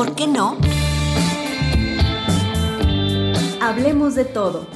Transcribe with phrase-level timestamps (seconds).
[0.00, 0.56] por qué no?
[3.60, 4.66] Hablemos de todo.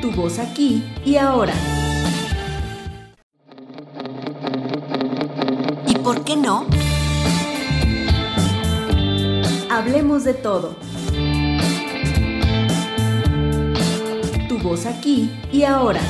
[0.00, 1.54] Tu voz aquí y ahora.
[5.86, 6.66] ¿Y por qué no?
[9.70, 10.74] Hablemos de todo.
[14.48, 16.00] Tu voz aquí y ahora.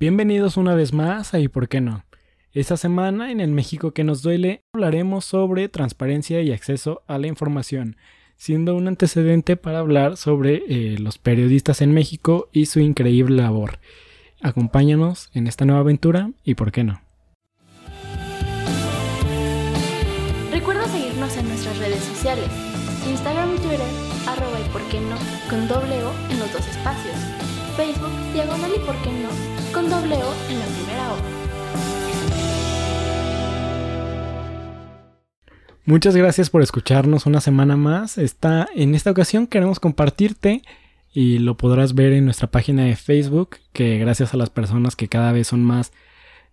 [0.00, 2.09] Bienvenidos una vez más a ¿Y por qué no?
[2.52, 7.28] Esta semana en el México que nos duele hablaremos sobre transparencia y acceso a la
[7.28, 7.96] información,
[8.36, 13.78] siendo un antecedente para hablar sobre eh, los periodistas en México y su increíble labor.
[14.42, 17.00] Acompáñanos en esta nueva aventura y por qué no.
[20.50, 22.48] Recuerda seguirnos en nuestras redes sociales,
[23.08, 23.80] Instagram y Twitter,
[24.26, 25.16] arroba y por qué no,
[25.48, 27.14] con doble O en los dos espacios,
[27.76, 29.28] Facebook, diagonal y por qué no,
[29.72, 31.39] con doble O en la primera O.
[35.90, 38.16] Muchas gracias por escucharnos una semana más.
[38.16, 40.62] Está, en esta ocasión queremos compartirte
[41.12, 45.08] y lo podrás ver en nuestra página de Facebook, que gracias a las personas que
[45.08, 45.90] cada vez son más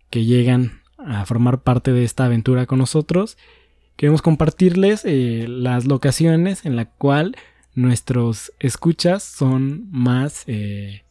[0.10, 3.38] que llegan a formar parte de esta aventura con nosotros,
[3.96, 7.36] queremos compartirles eh, las locaciones en la cual
[7.76, 11.04] nuestros escuchas son más, eh,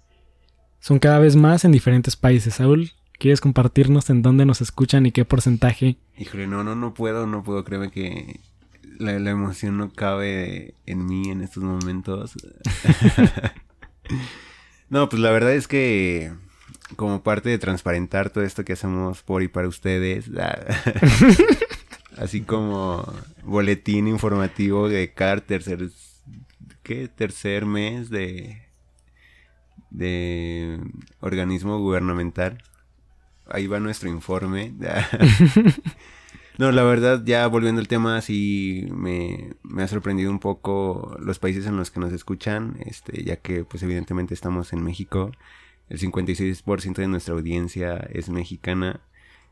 [0.80, 2.54] son cada vez más en diferentes países.
[2.54, 5.97] Saúl, ¿Quieres compartirnos en dónde nos escuchan y qué porcentaje?
[6.19, 7.64] Híjole, no, no, no puedo, no puedo.
[7.64, 8.41] Créeme que
[8.98, 12.34] la, emoción no cabe en mí en estos momentos.
[14.91, 16.33] no, pues la verdad es que
[16.97, 20.31] como parte de transparentar todo esto que hacemos por y para ustedes,
[22.19, 23.12] así como
[23.44, 25.91] boletín informativo de cada tercer,
[26.83, 27.09] ¿qué?
[27.09, 28.62] Tercer mes de,
[29.91, 30.81] de
[31.20, 32.62] organismo gubernamental
[33.48, 34.75] ahí va nuestro informe.
[36.58, 41.66] no, la verdad, ya volviendo al tema, sí me, ha sorprendido un poco los países
[41.66, 45.32] en los que nos escuchan, este, ya que pues evidentemente estamos en México.
[45.88, 49.00] El 56% de nuestra audiencia es mexicana.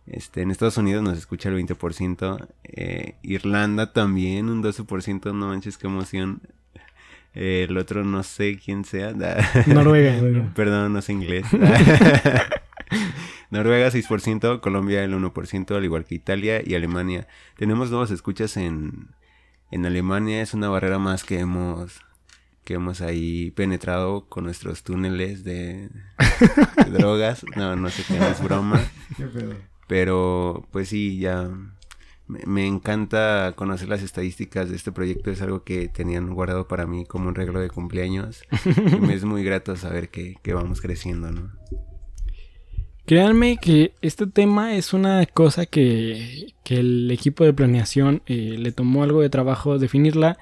[0.06, 2.48] Este, en Estados Unidos nos escucha el 20%.
[2.64, 5.32] Eh, Irlanda también, un 12%.
[5.32, 6.42] No manches, qué emoción.
[7.34, 9.12] Eh, el otro no sé quién sea.
[9.66, 10.52] Noruega.
[10.54, 11.46] Perdón, no sé inglés.
[13.54, 17.28] Noruega 6%, Colombia el 1%, al igual que Italia y Alemania.
[17.56, 19.14] Tenemos nuevas escuchas en,
[19.70, 22.00] en Alemania, es una barrera más que hemos
[22.64, 25.88] que hemos ahí penetrado con nuestros túneles de,
[26.90, 27.44] drogas.
[27.54, 28.82] No, no sé qué es broma.
[29.86, 31.48] Pero pues sí, ya
[32.26, 35.30] me, encanta conocer las estadísticas de este proyecto.
[35.30, 38.42] Es algo que tenían guardado para mí como un regalo de cumpleaños.
[38.64, 41.52] y me es muy grato saber que, que vamos creciendo, ¿no?
[43.06, 49.02] Créanme que este tema es una cosa que, el equipo de planeación eh, le tomó
[49.02, 50.38] algo de trabajo definirla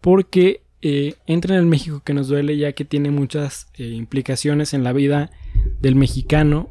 [0.00, 4.72] porque eh, entra en el México que nos duele ya que tiene muchas eh, implicaciones
[4.72, 5.30] en la vida
[5.80, 6.70] del mexicano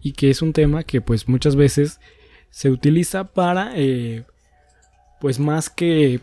[0.00, 1.98] y que es un tema que pues muchas veces
[2.50, 3.74] se utiliza para
[5.20, 6.20] pues más que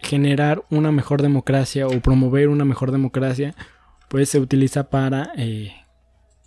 [0.00, 3.56] generar una mejor democracia o promover una mejor democracia
[4.08, 5.32] pues se utiliza para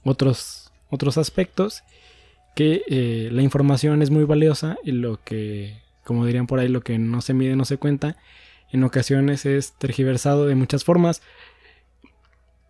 [0.03, 0.60] otros
[0.91, 1.83] otros aspectos
[2.55, 6.81] que eh, la información es muy valiosa y lo que, como dirían por ahí, lo
[6.81, 8.17] que no se mide no se cuenta,
[8.71, 11.21] en ocasiones es tergiversado de muchas formas.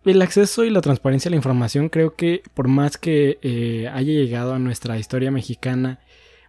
[0.04, 4.12] El acceso y la transparencia a la información creo que por más que eh, haya
[4.12, 6.00] llegado a nuestra historia mexicana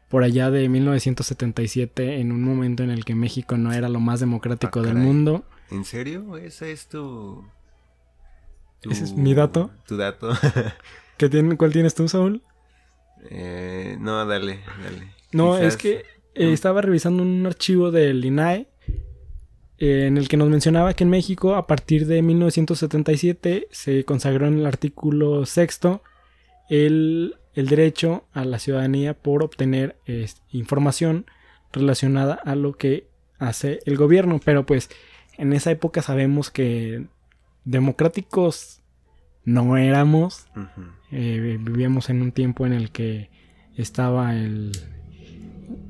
[0.09, 4.19] por allá de 1977, en un momento en el que México no era lo más
[4.19, 5.43] democrático ah, del mundo.
[5.71, 6.37] ¿En serio?
[6.37, 7.43] ¿Ese es tu...
[8.83, 9.71] Ese es mi dato.
[9.87, 10.33] Tu dato.
[11.57, 12.41] ¿Cuál tienes tú, Saúl?
[13.29, 15.13] Eh, no, dale, dale.
[15.31, 16.03] No, es que
[16.35, 18.67] eh, estaba revisando un archivo del INAE
[19.79, 24.47] eh, en el que nos mencionaba que en México a partir de 1977 se consagró
[24.47, 26.03] en el artículo sexto
[26.69, 29.95] el, derecho a la ciudadanía por obtener
[30.51, 31.27] información
[31.71, 33.07] relacionada a lo que
[33.37, 34.39] hace el gobierno.
[34.43, 34.89] Pero pues
[35.37, 37.05] en esa época sabemos que
[37.63, 38.82] democráticos
[39.45, 40.47] no éramos.
[41.11, 43.29] Eh, vivíamos en un tiempo en el que
[43.75, 44.71] estaba el.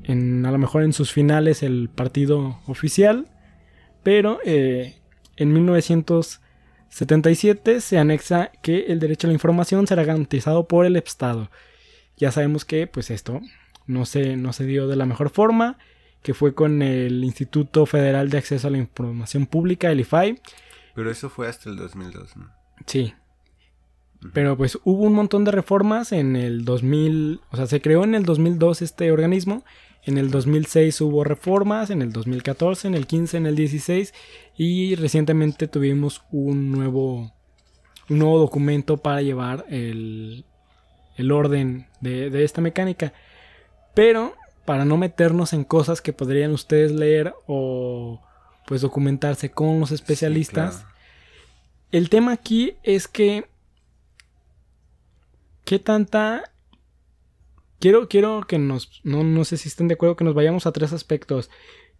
[0.03, 3.27] En, a lo mejor en sus finales el partido oficial.
[4.03, 4.95] Pero eh,
[5.37, 11.49] en 1977 se anexa que el derecho a la información será garantizado por el Estado.
[12.17, 13.41] Ya sabemos que pues esto
[13.87, 15.77] no se, no se dio de la mejor forma,
[16.21, 20.39] que fue con el Instituto Federal de Acceso a la Información Pública, el IFAI.
[20.95, 22.51] Pero eso fue hasta el 2002, ¿no?
[22.85, 23.13] Sí,
[24.31, 28.15] Pero pues hubo un montón de reformas en el 2000, o sea, se creó en
[28.15, 29.63] el 2002 este organismo,
[30.05, 34.13] en el 2006 hubo reformas, en el 2014, en el 15, en el 16
[34.57, 37.31] y recientemente tuvimos un nuevo,
[38.09, 40.45] un nuevo documento para llevar el,
[41.17, 43.13] el orden de, de esta mecánica.
[43.93, 44.35] Pero
[44.65, 48.21] para no meternos en cosas que podrían ustedes leer o
[48.65, 50.85] pues documentarse con los especialistas.
[51.91, 53.45] El tema aquí es que
[55.65, 56.53] qué tanta
[57.79, 60.71] quiero quiero que nos no, no sé si estén de acuerdo que nos vayamos a
[60.71, 61.49] tres aspectos.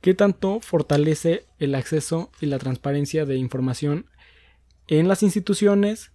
[0.01, 4.07] ¿Qué tanto fortalece el acceso y la transparencia de información
[4.88, 6.12] en las instituciones?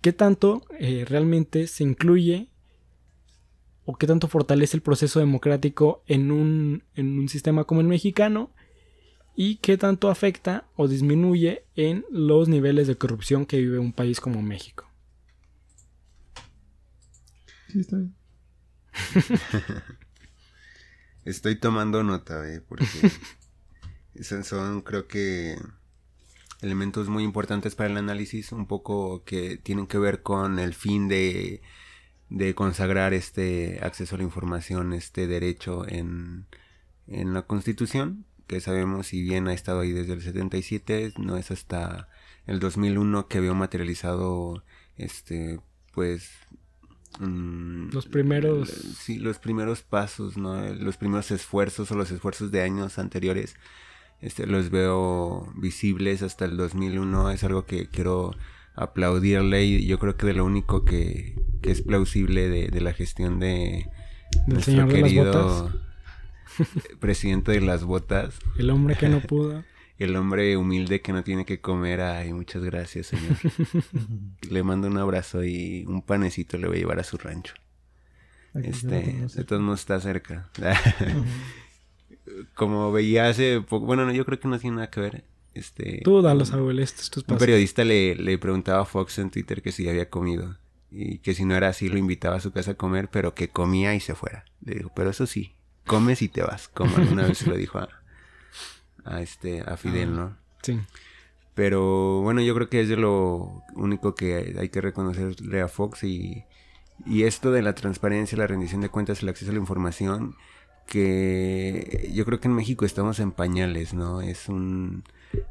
[0.00, 2.48] ¿Qué tanto eh, realmente se incluye
[3.84, 8.50] o qué tanto fortalece el proceso democrático en un, en un sistema como el mexicano?
[9.42, 14.20] y qué tanto afecta o disminuye en los niveles de corrupción que vive un país
[14.20, 14.89] como México.
[17.70, 18.14] Sí, está bien.
[21.24, 22.60] Estoy tomando nota, ¿eh?
[22.60, 22.86] porque
[24.42, 25.56] son, creo que,
[26.62, 31.08] elementos muy importantes para el análisis, un poco que tienen que ver con el fin
[31.08, 31.62] de,
[32.28, 36.46] de consagrar este acceso a la información, este derecho en,
[37.06, 41.52] en la Constitución que sabemos si bien ha estado ahí desde el 77, no es
[41.52, 42.08] hasta
[42.48, 44.64] el 2001 que vio materializado
[44.96, 45.60] este
[45.92, 46.32] pues
[47.18, 52.62] mm, los primeros sí los primeros pasos no los primeros esfuerzos o los esfuerzos de
[52.62, 53.56] años anteriores
[54.20, 58.34] este los veo visibles hasta el 2001 es algo que quiero
[58.74, 62.92] aplaudirle y yo creo que de lo único que, que es plausible de, de la
[62.92, 63.86] gestión de
[64.46, 65.90] del nuestro señor querido de las botas
[67.00, 68.38] presidente de las botas.
[68.58, 69.64] El hombre que no pudo.
[70.00, 72.00] El hombre humilde que no tiene que comer.
[72.00, 73.36] Ay, muchas gracias, señor.
[74.50, 77.52] le mando un abrazo y un panecito le voy a llevar a su rancho.
[78.54, 80.48] este, de todos modos está cerca.
[82.54, 85.24] Como veía hace poco, bueno, no, yo creo que no tiene nada que ver.
[85.52, 89.60] Este, Tú da los abuelos, tus Un periodista le, le preguntaba a Fox en Twitter
[89.60, 90.56] que si había comido
[90.90, 93.48] y que si no era así lo invitaba a su casa a comer, pero que
[93.48, 94.46] comía y se fuera.
[94.64, 97.78] Le dijo, pero eso sí, comes y te vas, como alguna vez se lo dijo
[97.78, 97.99] a,
[99.18, 100.36] este, a Fidel, ¿no?
[100.62, 100.78] Sí.
[101.54, 106.04] Pero bueno, yo creo que es de lo único que hay que reconocerle a Fox
[106.04, 106.44] y,
[107.06, 110.36] y esto de la transparencia, la rendición de cuentas, el acceso a la información,
[110.86, 114.20] que yo creo que en México estamos en pañales, ¿no?
[114.20, 115.04] Es un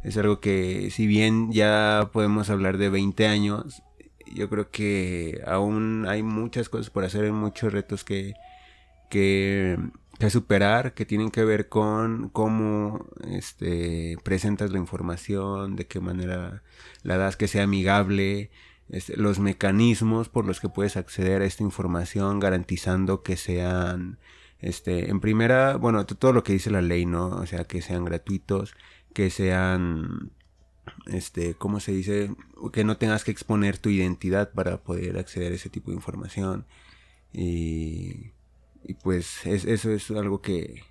[0.04, 3.82] es algo que si bien ya podemos hablar de 20 años,
[4.34, 8.34] yo creo que aún hay muchas cosas por hacer, muchos retos que,
[9.10, 9.78] que
[10.20, 16.62] que superar, que tienen que ver con cómo este, presentas la información, de qué manera
[17.04, 18.52] la das, que sea amigable,
[18.90, 24.20] este, los mecanismos por los que puedes acceder a esta información, garantizando que sean,
[24.60, 27.28] este, en primera, bueno, todo lo que dice la ley, ¿no?
[27.30, 28.76] O sea, que sean gratuitos,
[29.14, 30.32] que sean,
[31.08, 32.36] este, ¿cómo se dice?
[32.74, 36.66] Que no tengas que exponer tu identidad para poder acceder a ese tipo de información.
[37.32, 38.32] Y
[38.90, 40.82] y pues eso es algo que,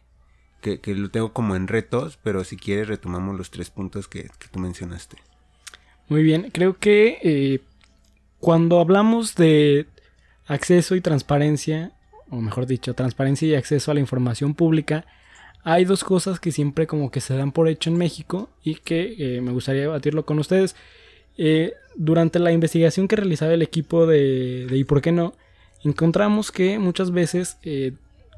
[0.60, 4.60] que, lo tengo como en retos, pero si quieres retomamos los tres puntos que, tú
[4.60, 5.16] mencionaste.
[6.08, 7.60] Muy bien, creo que eh,
[8.38, 9.88] cuando hablamos de
[10.46, 11.90] acceso y transparencia,
[12.30, 15.04] o mejor dicho, transparencia y acceso a la información pública,
[15.64, 19.16] hay dos cosas que siempre como que se dan por hecho en México y que
[19.18, 20.76] eh, me gustaría debatirlo con ustedes.
[21.36, 25.34] Eh, durante la investigación que realizaba el equipo de, de ¿Y por qué no?
[25.84, 27.92] Encontramos que muchas veces eh,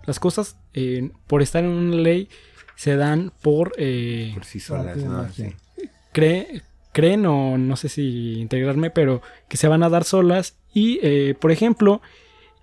[0.07, 2.29] las cosas eh, por estar en una ley
[2.77, 3.73] se dan por...
[3.77, 5.27] Eh, por sí solas, ¿no?
[6.93, 10.57] creen o no sé si integrarme, pero que se van a dar solas.
[10.75, 12.03] Y, por ejemplo,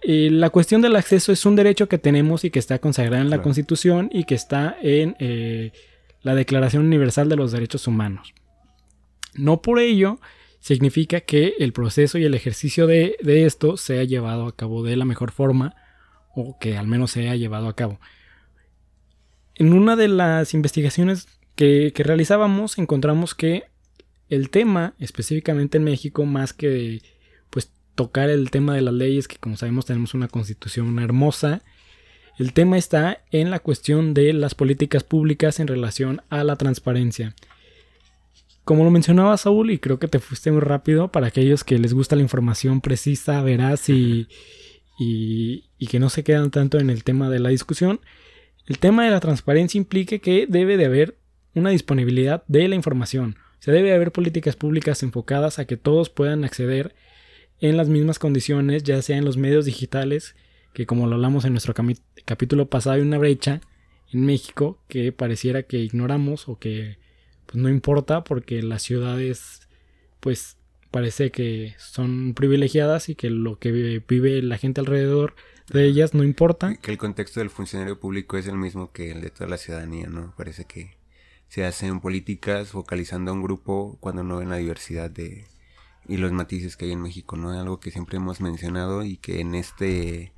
[0.03, 3.41] la cuestión del acceso es un derecho que tenemos y que está consagrado en la
[3.41, 5.15] Constitución y que está en
[6.23, 8.33] la Declaración Universal de los Derechos Humanos.
[9.35, 10.19] No por ello
[10.59, 14.95] significa que el proceso y el ejercicio de, esto se ha llevado a cabo de
[14.95, 15.75] la mejor forma
[16.35, 17.99] o que al menos se ha llevado a cabo.
[19.55, 23.63] En una de las investigaciones que, realizábamos encontramos que
[24.29, 27.01] el tema, específicamente en México, más que
[27.49, 31.61] pues tocar el tema de las leyes, que como sabemos tenemos una constitución hermosa,
[32.37, 37.33] el tema está en la cuestión de las políticas públicas en relación a la transparencia.
[38.67, 41.93] Como lo mencionaba Saúl, y creo que te fuiste muy rápido, para aquellos que les
[41.93, 44.27] gusta la información precisa, veraz y,
[44.99, 48.01] y, que no se quedan tanto en el tema de la discusión,
[48.65, 51.17] el tema de la transparencia implica que debe de haber
[51.55, 53.37] una disponibilidad de la información.
[53.53, 56.93] O sea, debe haber políticas públicas enfocadas a que todos puedan acceder
[57.61, 60.35] en las mismas condiciones, ya sea en los medios digitales,
[60.73, 61.73] que como lo hablamos en nuestro
[62.25, 63.61] capítulo pasado, hay una brecha
[64.11, 66.97] en México que pareciera que ignoramos o que
[67.47, 69.67] pues, no importa porque las ciudades
[70.19, 70.57] pues
[70.91, 73.71] parece que son privilegiadas y que lo que
[74.07, 75.35] vive la gente alrededor
[75.69, 76.75] de ellas no importa.
[76.75, 80.07] Que el contexto del funcionario público es el mismo que el de toda la ciudadanía,
[80.07, 80.33] ¿no?
[80.37, 80.97] Parece que
[81.49, 85.45] se hacen políticas focalizando a un grupo cuando no ven la diversidad de
[86.09, 87.51] y los matices que hay en México, ¿no?
[87.51, 90.31] Algo que siempre hemos mencionado y que en este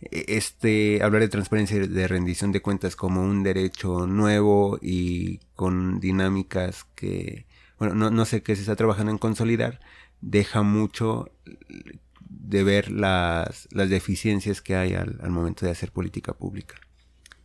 [0.00, 6.84] este hablar de transparencia de rendición de cuentas como un derecho nuevo y con dinámicas
[6.94, 7.46] que
[7.78, 9.80] bueno, no, no sé qué se está trabajando en consolidar,
[10.20, 11.30] deja mucho
[12.28, 16.74] de ver las, las deficiencias que hay al, momento de hacer política pública.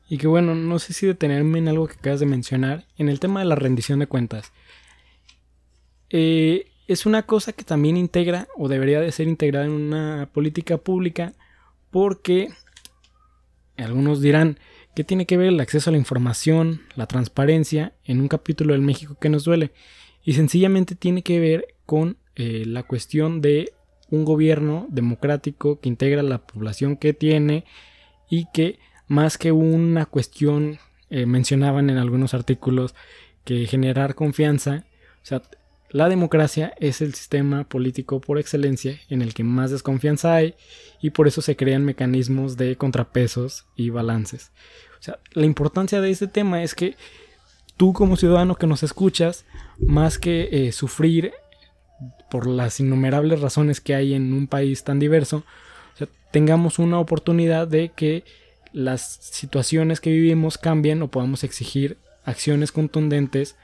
[0.10, 3.20] Y que bueno, no sé si detenerme en algo que acabas de mencionar, en el
[3.20, 4.52] tema de la rendición de cuentas.
[6.10, 10.78] Eh, es una cosa que también integra o debería de ser integrada en una política
[10.78, 11.34] pública
[11.94, 12.50] porque
[13.78, 14.58] algunos dirán
[14.96, 18.82] que tiene que ver el acceso a la información, la transparencia en un capítulo del
[18.82, 19.72] México que nos duele
[20.24, 23.74] y sencillamente tiene que ver con eh, la cuestión de
[24.10, 27.64] un gobierno democrático que integra la población que tiene
[28.28, 30.80] y que más que una cuestión
[31.12, 32.96] eh, mencionaban en algunos artículos
[33.46, 34.86] que generar confianza,
[35.22, 35.44] o sea,
[35.94, 40.56] la democracia es el sistema político por excelencia en el que más desconfianza hay
[41.02, 44.52] y por eso se crean mecanismos de contrapesos y balances.
[45.00, 46.96] O sea, la importancia de este tema es que
[47.78, 49.46] tú como ciudadano que nos escuchas,
[49.78, 51.32] más que eh, sufrir
[52.32, 55.44] por las innumerables razones que hay en un país tan diverso,
[56.32, 58.24] tengamos una oportunidad de que
[58.72, 63.56] las situaciones que vivimos cambien o podamos exigir acciones contundentes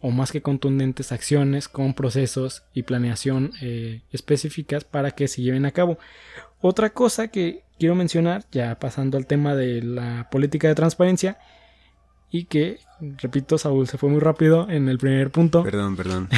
[0.00, 5.66] o más que contundentes acciones con procesos y planeación eh, específicas para que se lleven
[5.66, 5.98] a cabo.
[6.60, 11.38] Otra cosa que quiero mencionar, ya pasando al tema de la política de transparencia,
[12.30, 15.62] y que, repito, Saúl se fue muy rápido en el primer punto.
[15.62, 16.28] Perdón, perdón.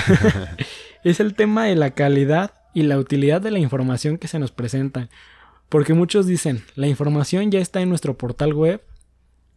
[1.04, 4.52] es el tema de la calidad y la utilidad de la información que se nos
[4.52, 5.08] presenta.
[5.68, 8.82] Porque muchos dicen, la información ya está en nuestro portal web,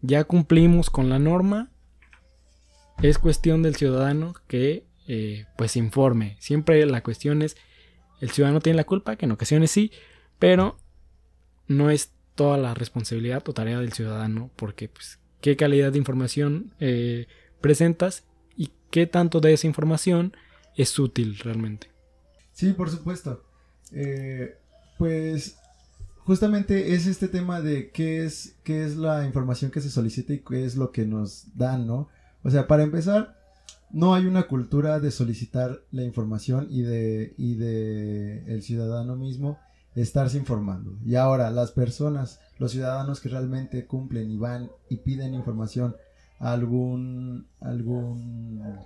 [0.01, 1.69] ya cumplimos con la norma,
[3.01, 6.37] es cuestión del ciudadano que eh, pues informe.
[6.39, 7.57] Siempre la cuestión es,
[8.21, 9.91] el ciudadano tiene la culpa, que en ocasiones sí,
[10.39, 10.77] pero
[11.67, 16.73] no es toda la responsabilidad o tarea del ciudadano, porque pues qué calidad de información
[16.79, 17.27] eh,
[17.61, 18.23] presentas
[18.55, 20.35] y qué tanto de esa información
[20.75, 21.87] es útil realmente.
[22.53, 23.43] Sí, por supuesto.
[23.91, 24.57] Eh,
[24.97, 25.57] pues
[26.19, 30.39] justamente es este tema de qué es, qué es la información que se solicita y
[30.39, 32.09] qué es lo que nos dan, ¿no?
[32.43, 33.35] O sea, para empezar,
[33.91, 39.59] no hay una cultura de solicitar la información y de, y de el ciudadano mismo
[39.95, 40.97] estarse informando.
[41.05, 45.95] Y ahora, las personas, los ciudadanos que realmente cumplen y van y piden información
[46.39, 48.79] a algún, algún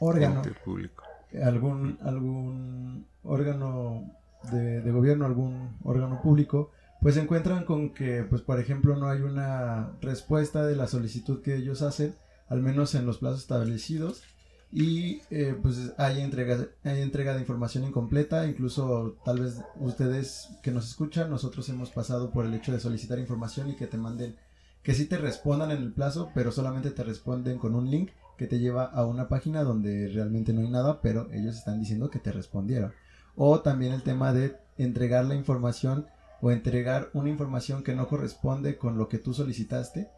[0.00, 1.04] órgano, público.
[1.44, 4.10] algún, algún órgano
[4.50, 6.70] de, de, gobierno, algún órgano público,
[7.00, 11.42] pues se encuentran con que, pues por ejemplo, no hay una respuesta de la solicitud
[11.42, 12.14] que ellos hacen
[12.52, 14.22] al menos en los plazos establecidos.
[14.70, 20.70] Y eh, pues hay entrega, hay entrega de información incompleta, incluso tal vez ustedes que
[20.70, 24.36] nos escuchan, nosotros hemos pasado por el hecho de solicitar información y que te manden,
[24.82, 28.46] que sí te respondan en el plazo, pero solamente te responden con un link que
[28.46, 32.18] te lleva a una página donde realmente no hay nada, pero ellos están diciendo que
[32.18, 32.92] te respondieron.
[33.34, 36.06] O también el tema de entregar la información
[36.40, 40.10] o entregar una información que no corresponde con lo que tú solicitaste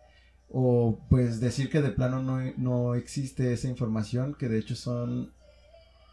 [0.50, 2.22] o pues decir que de plano
[2.56, 5.32] no, existe esa información, que de hecho son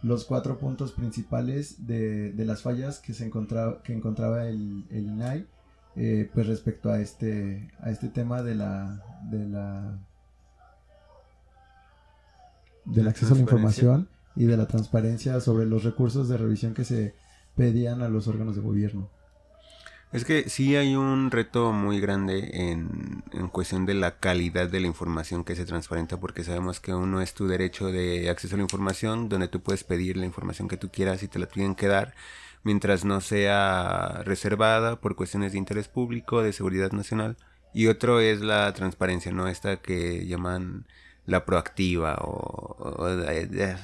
[0.02, 5.46] los cuatro puntos principales de, las fallas que se encontraba, que encontraba el, el INAI,
[5.96, 10.00] eh, pues respecto a este, a este tema de la, de la
[12.86, 16.86] del acceso a la información y de la transparencia sobre los recursos de revisión que
[16.86, 17.14] se
[17.56, 19.10] pedían a los órganos de gobierno.
[20.12, 24.82] Es que sí hay un reto muy grande en, en, cuestión de la calidad de
[24.82, 28.58] la información que se transparenta porque sabemos que uno es tu derecho de acceso a
[28.58, 31.76] la información donde tú puedes pedir la información que tú quieras y te la tienen
[31.76, 32.14] que dar
[32.64, 37.38] mientras no sea reservada por cuestiones de interés público, de seguridad nacional.
[37.74, 39.48] Y otro es la transparencia, ¿no?
[39.48, 40.86] Esta que llaman
[41.26, 43.08] la proactiva o,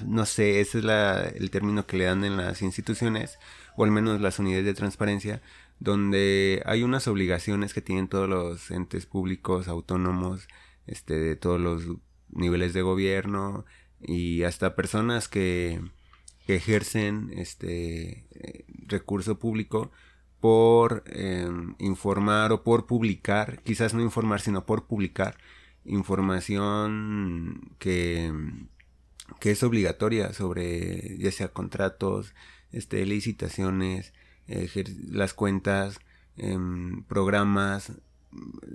[0.05, 3.39] no sé, ese es la, el término que le dan en las instituciones
[3.75, 5.41] o al menos las unidades de transparencia
[5.79, 10.47] donde hay unas obligaciones que tienen todos los entes públicos autónomos,
[10.87, 11.83] este, de todos los
[12.29, 13.65] niveles de gobierno
[14.01, 15.81] y hasta personas que,
[16.47, 19.91] ejercen este eh, recurso público
[20.39, 25.37] por em, informar o por publicar, quizás no informar, sino por publicar
[25.83, 28.31] información que,
[29.41, 32.33] que es obligatoria sobre ya sea contratos,
[32.71, 34.13] este, licitaciones,
[35.09, 35.99] las cuentas,
[36.37, 37.91] em, programas,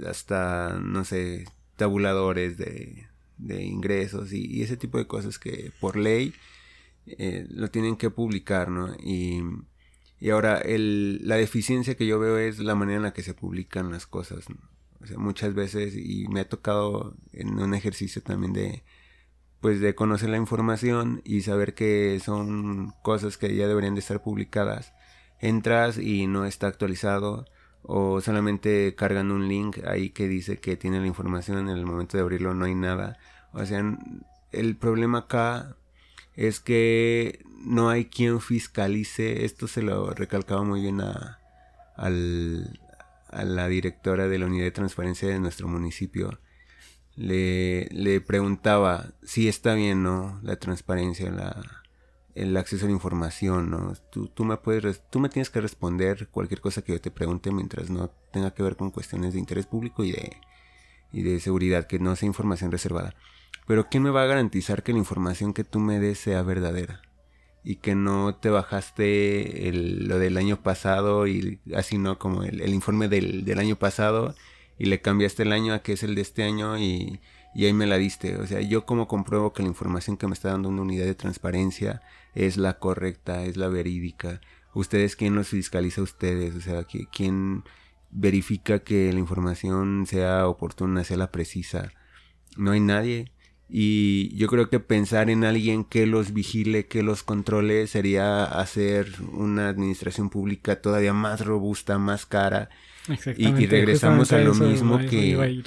[0.07, 3.07] hasta, no sé, tabuladores de,
[3.39, 6.35] de ingresos y, ese tipo de cosas que por ley
[7.07, 8.95] eh, lo tienen que publicar, ¿no?
[9.03, 9.43] Y,
[10.21, 13.35] y ahora el, la deficiencia que yo veo es la manera en la que se
[13.35, 14.47] publican las cosas,
[15.17, 18.85] muchas veces, y me ha tocado en un ejercicio también de,
[19.61, 24.23] pues de conocer la información y saber que son cosas que ya deberían de estar
[24.23, 24.93] publicadas.
[25.43, 27.45] Entras y no está actualizado
[27.83, 32.17] o solamente cargan un link ahí que dice que tiene la información en el momento
[32.17, 33.19] de abrirlo no hay nada
[33.53, 33.83] o sea,
[34.51, 35.77] el problema acá
[36.35, 39.45] es que no hay quien fiscalice.
[39.45, 41.39] Esto se lo recalcaba muy bien a,
[41.97, 46.41] a la directora de la unidad de transparencia de nuestro municipio.
[47.15, 50.41] Le, le preguntaba si está bien, ¿no?
[50.43, 51.82] La transparencia, la,
[52.35, 53.95] el acceso a la información, ¿no?
[54.11, 58.55] Tú, me puedes, tienes que responder cualquier cosa que yo te pregunte mientras no tenga
[58.55, 60.37] que ver con cuestiones de interés público y de,
[61.13, 63.15] y de seguridad, que no sea información reservada.
[63.67, 67.03] Pero ¿quién me va a garantizar que la información que tú me des sea verdadera?
[67.65, 73.09] Y que no te bajaste lo del año pasado y así no como el, informe
[73.09, 74.35] del, año pasado
[74.79, 77.21] y le cambiaste el año a que es el de este año y,
[77.55, 78.37] y ahí me la diste.
[78.37, 81.15] O sea, yo como compruebo que la información que me está dando una unidad de
[81.15, 82.03] transparencia
[82.35, 84.41] es la correcta, es la verídica.
[84.75, 86.55] ¿Ustedes quién los fiscaliza a ustedes?
[86.55, 87.65] O sea, ¿quién
[88.11, 91.93] verifica que la información sea oportuna, sea la precisa?
[92.57, 93.33] No hay nadie.
[93.75, 99.11] Y yo creo que pensar en alguien que los vigile, que los controle, sería hacer
[99.33, 102.69] una administración pública todavía más robusta, más cara.
[103.37, 105.63] Y, y, regresamos a lo mismo que,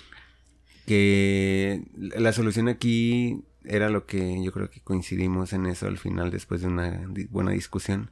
[0.85, 6.31] que la solución aquí era lo que yo creo que coincidimos en eso al final
[6.31, 8.11] después de una buena discusión,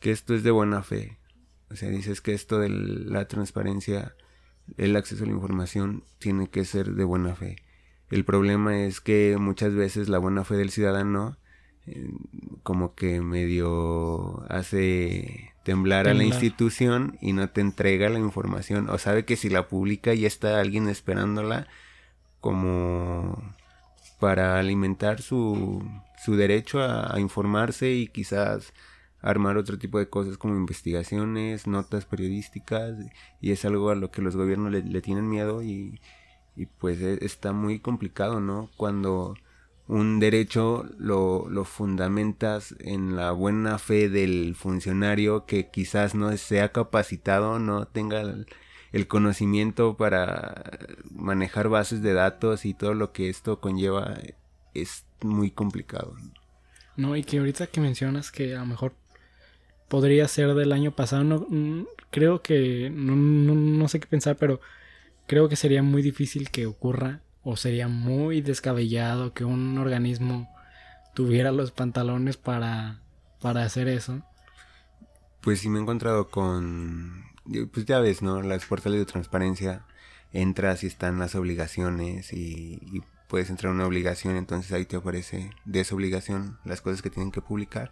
[0.00, 1.18] que esto es de buena fe.
[1.70, 4.14] O sea, dices que esto de la transparencia,
[4.76, 7.56] el acceso a la información tiene que ser de buena fe
[8.10, 11.36] el problema es que muchas veces la buena fe del ciudadano
[11.86, 12.10] eh,
[12.62, 18.96] como que medio hace temblar, a la institución y no te entrega la información o
[18.96, 21.66] sabe que si la publica ya está alguien esperándola
[22.40, 23.54] como
[24.18, 25.82] para alimentar su,
[26.22, 28.72] su derecho a, informarse y quizás
[29.20, 32.96] armar otro tipo de cosas como investigaciones, notas periodísticas
[33.40, 36.00] y es algo a lo que los gobiernos le tienen miedo y,
[36.58, 38.70] y pues e, está muy complicado, ¿no?
[38.76, 39.36] Cuando
[39.86, 46.72] un derecho lo, lo, fundamentas en la buena fe del funcionario que quizás no sea
[46.72, 48.22] capacitado, no tenga
[48.92, 50.62] el, conocimiento para
[51.10, 54.18] manejar bases de datos y todo lo que esto conlleva
[54.74, 56.14] es muy complicado.
[56.96, 58.94] No, y que ahorita que mencionas que a lo mejor
[59.88, 64.36] podría ser del año pasado, no, mm, creo que no, no, no sé qué pensar,
[64.36, 64.60] pero
[65.26, 70.48] creo que sería muy difícil que ocurra o sería muy descabellado que un organismo
[71.14, 73.00] tuviera los pantalones para,
[73.40, 74.22] para hacer eso.
[75.40, 77.24] Pues sí me he encontrado con,
[77.72, 78.42] pues ya ves, ¿no?
[78.42, 79.84] Las portales de transparencia,
[80.32, 85.50] entras y están las obligaciones y, puedes entrar a una obligación, entonces ahí te aparece
[85.66, 87.90] de esa obligación las cosas que tienen que publicar.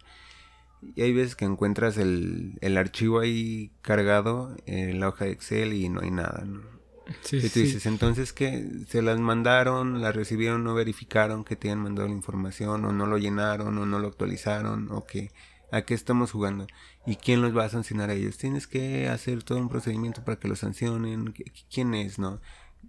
[0.95, 5.73] Y hay veces que encuentras el, el archivo ahí cargado en la hoja de Excel
[5.73, 6.77] y no hay nada, ¿no?
[7.21, 11.69] Sí, y tú dices, entonces que se las mandaron, las recibieron, no verificaron que te
[11.69, 15.31] han mandado la información, o no lo llenaron, o no lo actualizaron, o que
[15.71, 16.67] a qué estamos jugando.
[17.05, 18.37] ¿Y quién los va a sancionar a ellos?
[18.37, 21.33] Tienes que hacer todo un procedimiento para que los sancionen.
[21.71, 22.39] ¿Quién es, no?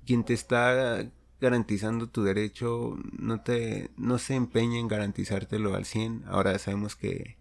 [0.06, 1.06] Quien te está
[1.40, 6.24] garantizando tu derecho no te no se empeña en garantizártelo al 100.
[6.26, 7.36] Ahora sabemos que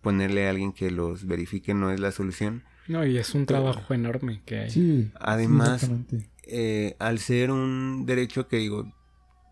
[0.00, 3.94] ponerle a alguien que los verifique no es la solución no, y es un trabajo
[3.94, 4.70] enorme que hay.
[4.70, 5.88] Sí, Además,
[6.42, 8.92] eh, al ser un derecho que digo,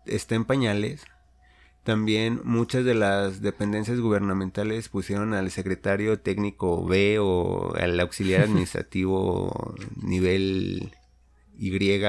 [0.05, 1.05] está en pañales,
[1.89, 9.73] también muchas de las dependencias gubernamentales pusieron al secretario técnico B o al auxiliar administrativo
[9.99, 10.91] nivel
[11.57, 12.03] Y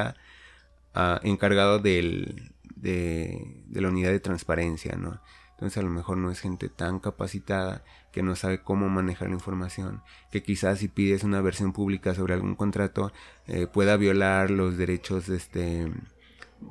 [0.93, 5.23] ah, encargado del, de, de, la unidad de transparencia, ¿no?
[5.53, 9.35] Entonces a lo mejor no es gente tan capacitada que no sabe cómo manejar la
[9.37, 13.13] información, que quizás si pides una versión pública sobre algún contrato
[13.47, 15.91] eh, pueda violar los derechos este,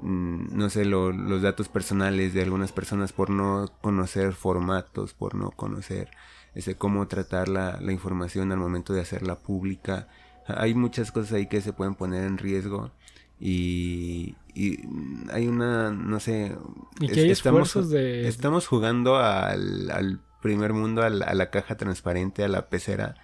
[0.01, 5.51] no sé, lo- los datos personales de algunas personas por no conocer formatos, por no
[5.51, 6.09] conocer
[6.55, 10.07] ese cómo tratar la, la información al momento de hacerla pública.
[10.47, 12.91] Hay muchas cosas ahí que se pueden poner en riesgo
[13.39, 16.55] y, y, mm, hay una, no sé,
[16.99, 18.27] Y es- que hay estamos, esfuerzos de...
[18.27, 23.15] estamos jugando al, al primer mundo, al- a la caja transparente, a la pecera,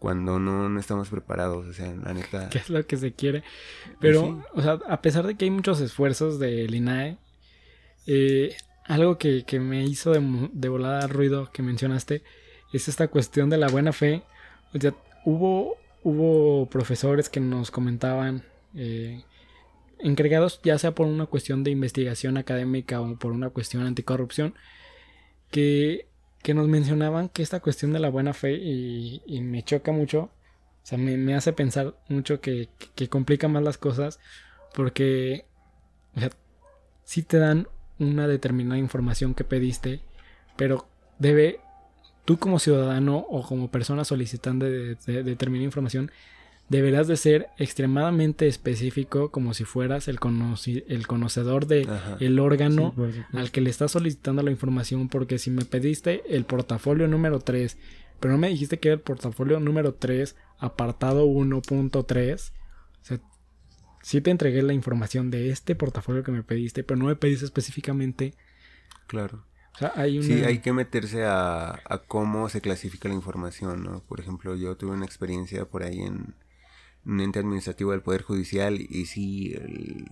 [0.00, 2.48] cuando no, no estamos preparados, o sea, la neta.
[2.50, 3.44] que es lo que se quiere.
[4.00, 4.36] Pero, sí.
[4.54, 7.18] o sea, a pesar de que hay muchos esfuerzos del INAE,
[8.06, 12.22] eh, algo que, que me hizo de, de volada ruido que mencionaste
[12.72, 14.22] es esta cuestión de la buena fe.
[14.74, 18.42] O sea, hubo, hubo profesores que nos comentaban,
[18.74, 19.22] eh,
[19.98, 24.54] encargados ya sea por una cuestión de investigación académica o por una cuestión anticorrupción,
[25.50, 26.06] que,
[26.42, 30.30] que nos mencionaban que esta cuestión de la buena fe y, me choca mucho
[30.82, 34.18] o sea, me, me hace pensar mucho que, que complica más las cosas
[34.74, 35.44] porque,
[36.16, 36.30] o sea,
[37.04, 40.00] sí te dan una determinada información que pediste,
[40.56, 41.60] pero debe,
[42.24, 46.10] tú como ciudadano o como persona solicitante de- determinada información,
[46.70, 52.16] deberás de ser extremadamente específico como si fueras el, conoci- el conocedor de Ajá.
[52.20, 53.38] el órgano Sí, por supuesto.
[53.38, 57.76] al que le estás solicitando la información porque si me pediste el portafolio número 3,
[58.20, 62.52] pero no me dijiste que era el portafolio número 3, apartado 1.3,
[63.02, 63.20] o sea,
[64.02, 67.44] sí te entregué la información de este portafolio que me pediste, pero no me pediste
[67.46, 68.34] específicamente,
[69.08, 69.44] Claro.
[69.74, 70.26] o sea, hay una...
[70.26, 74.04] Sí, hay que meterse a, a cómo se clasifica la información, ¿no?
[74.04, 76.34] Por ejemplo, yo tuve una experiencia por ahí en
[77.06, 80.08] un ente administrativo del Poder Judicial y sí, el-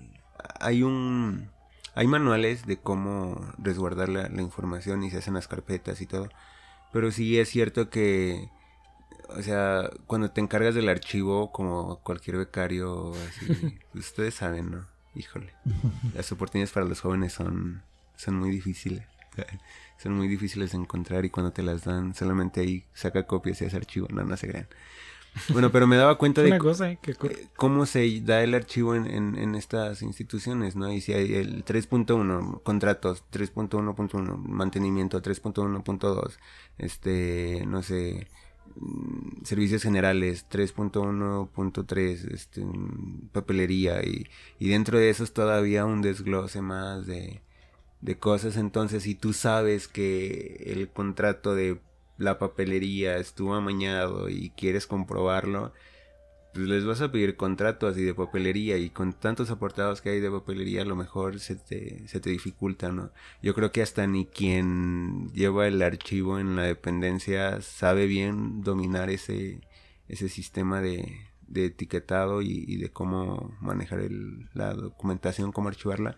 [0.61, 1.51] hay un...
[1.94, 6.29] Hay manuales de cómo resguardar la, la información y se hacen las carpetas y todo.
[6.92, 8.48] Pero sí es cierto que,
[9.31, 14.87] o sea, cuando te encargas del archivo, como cualquier becario, así, ustedes saben, ¿no?
[15.16, 15.53] Híjole,
[16.14, 17.83] las oportunidades para los jóvenes son,
[18.16, 19.05] son muy difíciles.
[19.98, 23.64] Son muy difíciles de encontrar y cuando te las dan, solamente ahí saca copias y
[23.64, 24.07] hace archivo.
[24.11, 24.68] No, no se crean.
[25.53, 29.07] Bueno, pero me daba cuenta de cosa eh, eh, cómo se da el archivo en,
[29.07, 30.92] en, en estas instituciones, ¿no?
[30.92, 36.38] Y si hay el 3.1, contratos, 3.1.1, mantenimiento, 3.1.2,
[36.79, 38.29] este, no sé,
[38.77, 44.27] mm, servicios generales, 3.1.3, este, mm, papelería, y,
[44.59, 47.42] y dentro de eso es todavía un desglose más de,
[48.01, 48.57] de cosas.
[48.57, 51.81] Entonces, si tú sabes que el contrato de
[52.18, 55.72] la papelería estuvo amañado y quieres comprobarlo,
[56.52, 60.20] pues les vas a pedir contratos así de papelería y con tantos aportados que hay
[60.20, 63.11] de papelería a lo mejor se te, se te dificulta, ¿no?
[63.42, 69.11] Yo creo que hasta ni quien lleva el archivo en la dependencia sabe bien dominar
[69.11, 69.61] ese,
[70.09, 76.16] ese sistema de, de etiquetado y, y de cómo manejar el- la documentación, cómo archivarla.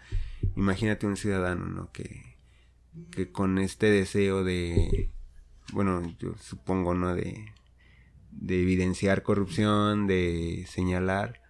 [0.56, 1.90] Imagínate un ciudadano, ¿no?
[1.92, 2.36] Que,
[3.10, 5.10] que con este deseo de,
[5.72, 7.14] bueno, yo supongo, ¿no?
[7.14, 7.52] De,
[8.30, 11.40] de evidenciar corrupción, de señalar,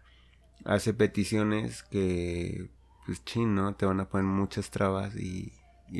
[0.64, 2.68] hace peticiones que,
[3.06, 3.74] pues, chin, ¿no?
[3.74, 5.52] Te van a poner muchas trabas y,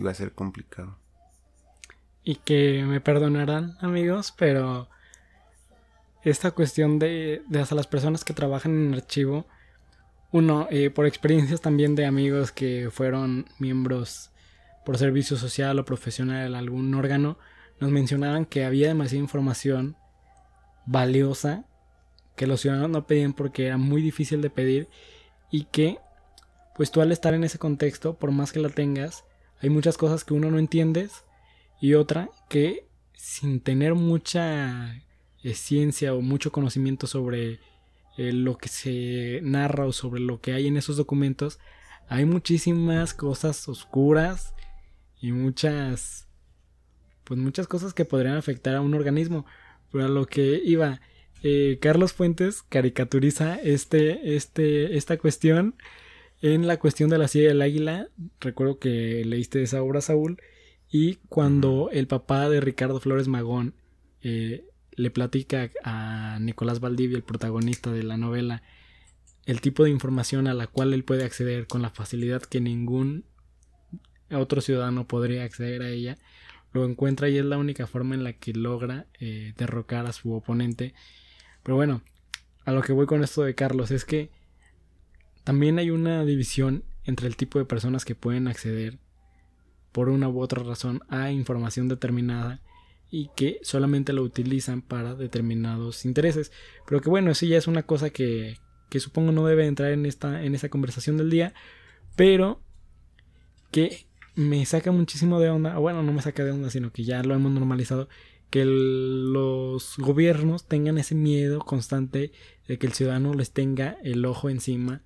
[0.05, 0.97] va a ser complicado.
[2.23, 4.89] Y que me perdonarán, amigos, pero
[6.23, 9.47] esta cuestión de, de hasta las personas que trabajan en archivo,
[10.33, 14.31] uno, eh, por experiencias también de amigos que fueron miembros
[14.85, 17.39] por servicio social o profesional de algún órgano,
[17.81, 19.97] nos mencionaban que había demasiada información
[20.87, 21.65] valiosa
[22.37, 24.89] que los ciudadanos no pedían porque era muy difícil de pedir
[25.51, 25.99] y que
[26.75, 29.25] pues tú al estar en ese contexto, por más que la tengas,
[29.61, 31.25] hay muchas cosas que uno no entiendes
[31.81, 34.97] y otra que sin tener mucha
[35.43, 37.61] eh, ciencia o mucho conocimiento sobre
[38.17, 41.59] eh, lo que se narra o sobre lo que hay en esos documentos,
[42.09, 44.55] hay muchísimas cosas oscuras
[45.21, 46.30] y muchas
[47.31, 49.47] pues muchas cosas que podrían afectar a un organismo.
[49.93, 51.01] Pero a lo que iba,
[51.45, 55.77] eh, Carlos Fuentes caricaturiza este, este, esta cuestión
[56.43, 58.09] en la cuestión de la silla del águila.
[58.41, 60.43] Recuerdo que leíste esa obra, Saúl.
[60.91, 63.75] Y cuando el papá de Ricardo Flores Magón
[64.23, 64.65] eh,
[64.97, 68.65] le platica a Nicolás Valdivia, el protagonista de la novela,
[69.47, 73.25] el tipo de información a la cual él puede acceder con la facilidad que ningún
[74.33, 76.19] otro ciudadano podría acceder a ella,
[76.73, 80.33] lo encuentra y es la única forma en la que logra eh, derrocar a su
[80.33, 80.95] oponente.
[81.63, 82.03] Pero bueno,
[82.65, 84.31] a lo que voy con esto de Carlos es que
[85.45, 88.99] también hay una división entre el tipo de personas que pueden acceder
[89.93, 92.61] por una u otra razón a información determinada
[93.11, 96.53] y que solamente lo utilizan para determinados intereses.
[96.87, 100.07] Pero que bueno, eso ya es una cosa que, que supongo no debe entrar en
[100.07, 101.55] esta, en esta conversación del día.
[102.15, 102.61] pero
[103.73, 104.07] que
[104.41, 107.35] me saca muchísimo de onda, bueno, no me saca de onda, sino que ya lo
[107.35, 108.09] hemos normalizado,
[108.49, 112.33] que los gobiernos tengan ese miedo constante
[112.67, 115.03] de que el ciudadano les tenga el ojo encima,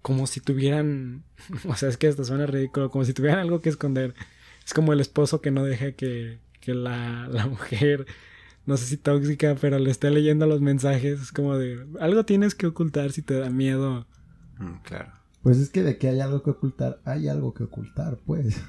[0.00, 1.24] como si tuvieran,
[1.68, 4.14] o sea, es que hasta suena ridículo, como si tuvieran algo que esconder.
[4.64, 8.06] Es como el esposo que no deja que, que la, la mujer,
[8.64, 11.20] no sé si tóxica, pero le esté leyendo los mensajes.
[11.20, 14.06] Es como de, algo tienes que ocultar si te da miedo.
[14.58, 15.15] Mm, claro.
[15.46, 18.56] Pues es que de que hay algo que ocultar, hay algo que ocultar, pues.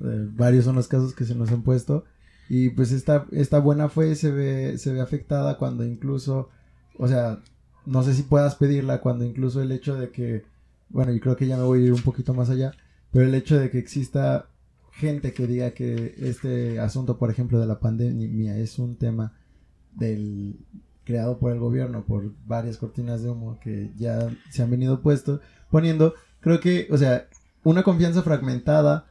[0.00, 2.04] Eh, varios son los casos que se nos han puesto.
[2.48, 6.50] Y pues esta, esta buena fe se ve, se ve afectada cuando incluso,
[6.98, 7.40] o sea,
[7.84, 10.44] no sé si puedas pedirla cuando incluso el hecho de que,
[10.88, 12.72] bueno, yo creo que ya me voy a ir un poquito más allá,
[13.12, 14.46] pero el hecho de que exista
[14.92, 19.34] gente que diga que este asunto, por ejemplo, de la pandemia es un tema
[19.96, 20.60] del
[21.08, 25.40] creado por el gobierno, por varias cortinas de humo que ya se han venido puesto,
[25.70, 27.26] poniendo, creo que, o sea,
[27.64, 29.06] una confianza fragmentada,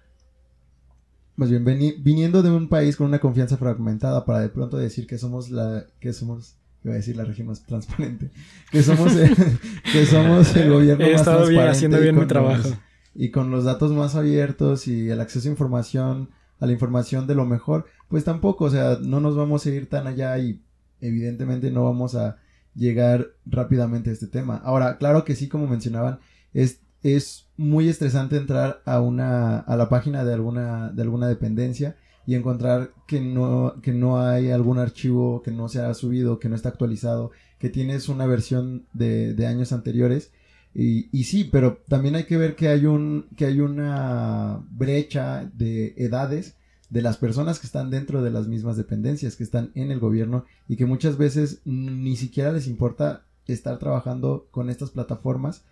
[1.35, 5.17] más bien viniendo de un país con una confianza fragmentada para de pronto decir que
[5.17, 8.29] somos la, que somos, iba a decir la región más transparente,
[8.71, 9.35] que somos, el,
[9.91, 12.69] que somos el gobierno He más estado bien, transparente haciendo bien mi trabajo.
[12.69, 12.77] los-
[13.19, 16.29] y con los datos más abiertos y el acceso a información,
[16.59, 19.89] a la información de lo mejor, pues tampoco, o sea, no nos vamos a ir
[19.89, 20.61] tan allá y
[21.01, 22.37] evidentemente no vamos a
[22.75, 24.57] llegar rápidamente a este tema.
[24.57, 26.19] Ahora, claro que sí, como mencionaban,
[26.53, 31.97] es, es muy estresante entrar a una, a la página de alguna, de alguna dependencia
[32.25, 36.49] y encontrar que no, que no hay algún archivo que no se ha subido, que
[36.49, 40.31] no está actualizado, que tienes una versión de, de años anteriores.
[40.75, 45.49] Y, y sí, pero también hay que ver que hay un, que hay una brecha
[45.53, 46.56] de edades
[46.89, 50.45] de las personas que están dentro de las mismas dependencias, que están en el gobierno
[50.67, 55.63] y que muchas veces ni siquiera les importa estar trabajando con estas plataformas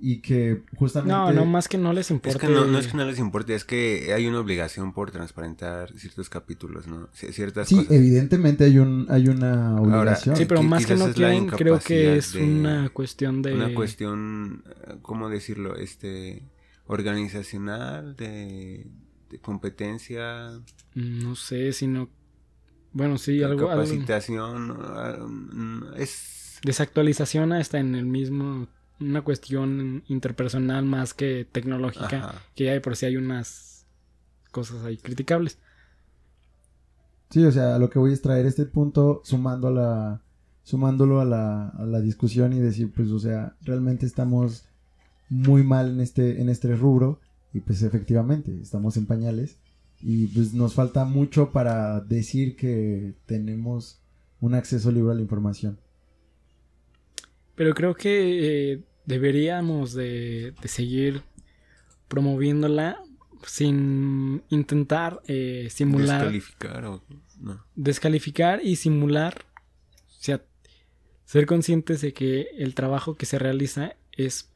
[0.00, 1.14] y que justamente...
[1.14, 2.38] No, no, más que no les Es importa.
[2.40, 5.92] que no, no es que no les importe, es que hay una obligación por transparentar
[5.96, 7.08] ciertos capítulos, ¿no?
[7.12, 7.92] C- Ciertas Sí, cosas.
[7.92, 10.34] evidentemente hay, un, hay una obligación.
[10.36, 13.54] Sí, pero más que no quieren, creo que es de- una cuestión de...
[13.54, 15.76] Una cuestión, eh, ¿cómo decirlo?
[15.76, 16.42] Este,
[17.18, 18.86] organizacional, de,
[19.30, 20.60] de competencia,
[20.94, 22.08] No sé, sino...
[22.92, 23.68] Bueno, sí, de algo...
[23.68, 26.60] capacitación, ah, mm, es...
[26.62, 28.68] Desactualización hasta en el mismo...
[29.00, 32.28] Una cuestión interpersonal más que tecnológica.
[32.28, 32.42] Ajá.
[32.54, 33.86] Que ya de por sí hay unas
[34.52, 35.58] cosas ahí criticables.
[37.30, 40.22] Sí, o sea, a lo que voy es traer este punto sumando a la,
[40.62, 44.68] sumándolo a la, a la discusión y decir, pues, o sea, realmente estamos
[45.28, 47.20] muy mal en este, en este rubro
[47.54, 49.56] y pues efectivamente estamos en pañales
[50.02, 54.00] y pues nos falta mucho para decir que tenemos
[54.40, 55.78] un acceso libre a la información.
[57.54, 61.22] Pero creo que eh, deberíamos de, de seguir
[62.08, 63.00] promoviéndola
[63.46, 67.02] sin intentar eh, simular, Descalificar o...
[67.40, 67.64] No.
[67.74, 69.44] descalificar y simular,
[70.18, 70.42] o sea,
[71.24, 74.50] ser conscientes de que el trabajo que se realiza es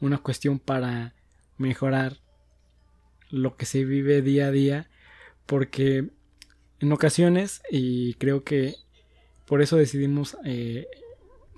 [0.00, 1.14] una cuestión para
[1.58, 2.18] mejorar
[3.34, 4.88] lo que se vive día a día,
[5.46, 6.08] porque
[6.80, 8.76] en ocasiones, y creo que
[9.46, 10.86] por eso decidimos eh,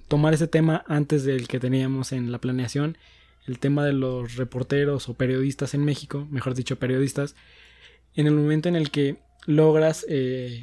[0.08, 2.96] tomar ese tema antes del que teníamos en la planeación,
[3.46, 7.36] el tema de los reporteros o periodistas en México, mejor dicho, periodistas,
[8.14, 10.62] en el momento en el que logras eh,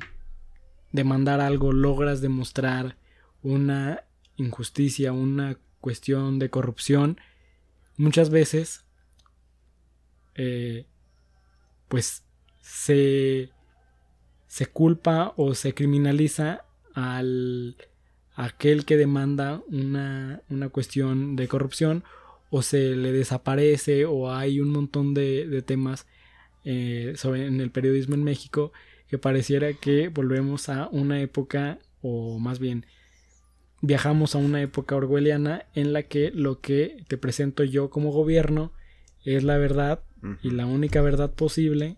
[0.92, 2.98] demandar algo, logras demostrar
[3.42, 4.04] una
[4.36, 7.20] injusticia, una cuestión de corrupción,
[7.98, 8.84] muchas veces,
[10.36, 10.86] eh,
[11.94, 12.24] pues
[12.60, 13.52] se,
[14.48, 17.78] se culpa o se criminaliza al
[18.34, 22.04] aquel que demanda una, una cuestión de corrupción
[22.50, 26.08] o se le desaparece o hay un montón de, temas
[26.64, 28.74] eh, sobre en el periodismo en México
[29.08, 32.88] que pareciera que volvemos a una época o más bien
[33.82, 38.74] viajamos a una época orwelliana en la que lo que te presento yo como gobierno
[39.24, 40.04] es la verdad
[40.42, 41.98] Y la única verdad posible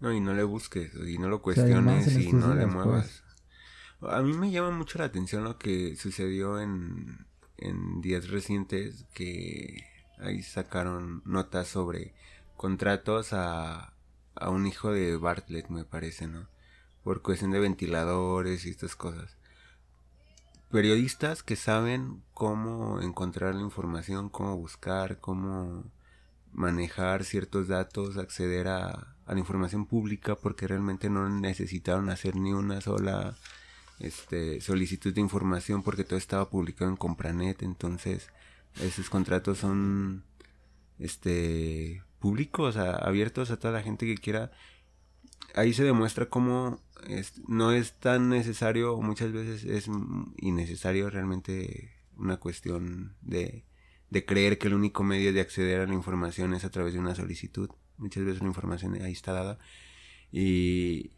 [0.00, 3.22] No, y no le busques, y no lo cuestiones, y no le muevas.
[4.00, 9.84] A mí me llama mucho la atención lo que sucedió en, en días recientes, que
[10.18, 12.14] ahí sacaron notas sobre
[12.56, 13.94] contratos a,
[14.34, 16.48] a un hijo de Bartlett, me parece, ¿no?
[17.04, 19.36] Por cuestión de ventiladores y estas cosas.
[20.70, 25.84] Periodistas que saben cómo encontrar la información, cómo buscar, cómo
[26.56, 32.80] manejar ciertos datos, acceder a, la información pública porque realmente no necesitaron hacer ni una
[32.80, 33.36] sola
[33.98, 38.28] este, solicitud de información porque todo estaba publicado en Compranet, entonces
[38.80, 40.22] esos contratos son
[40.98, 44.52] este públicos, abiertos a toda la gente que quiera.
[45.54, 46.80] Ahí se demuestra cómo
[47.48, 49.88] no es tan necesario, muchas veces es
[50.38, 53.64] innecesario realmente una cuestión de,
[54.10, 57.00] de creer que el único medio de acceder a la información es a través de
[57.00, 57.70] una solicitud.
[57.98, 59.58] Muchas veces la información ahí está dada.
[60.32, 61.10] Y,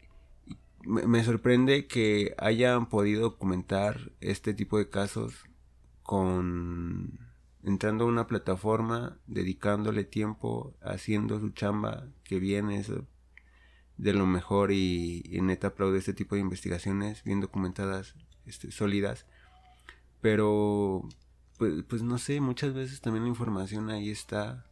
[0.85, 5.43] me sorprende que hayan podido documentar este tipo de casos
[6.03, 7.19] con
[7.63, 13.05] entrando a una plataforma, dedicándole tiempo, haciendo su chamba, que viene eso
[13.97, 19.25] de lo mejor y, neta aplaude este tipo de investigaciones bien documentadas, este, sólidas.
[20.21, 21.07] Pero,
[21.59, 24.65] pues, pues no sé, muchas veces también la información ahí está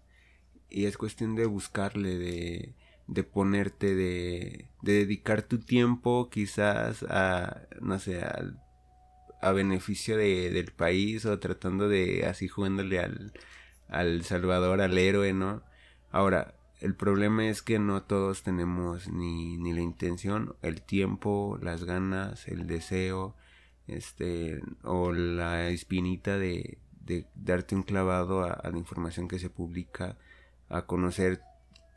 [0.70, 2.76] y es cuestión de buscarle, de,
[3.08, 8.24] de ponerte, de, de dedicar tu tiempo quizás a, no sé,
[9.42, 13.34] a beneficio de, del país o tratando de así jugándole al,
[13.88, 15.64] al Salvador, al héroe, ¿no?
[16.12, 21.84] Ahora, el problema es que no todos tenemos ni, ni la intención, el tiempo, las
[21.84, 23.36] ganas, el deseo,
[23.88, 30.18] este, o la espinita de, de darte un clavado a, la información que se publica,
[30.70, 31.42] a conocer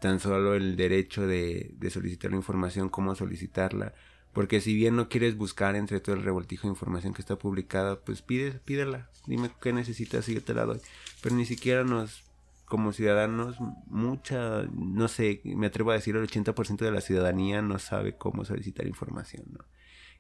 [0.00, 3.92] tan solo el derecho de, de solicitar la información, cómo solicitarla,
[4.32, 8.00] porque si bien no quieres buscar entre todo el revoltijo de información que está publicada,
[8.00, 9.10] pues pide, pídela.
[9.26, 10.80] Dime qué necesitas y yo te la doy.
[11.20, 12.22] Pero ni siquiera nos,
[12.64, 17.78] como ciudadanos, mucha, no sé, me atrevo a decir el 80% de la ciudadanía no
[17.80, 19.64] sabe cómo solicitar información, ¿no?